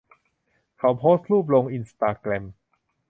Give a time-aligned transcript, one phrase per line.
[0.77, 2.43] เขาโพสต์รูปลงอินสตาแกรม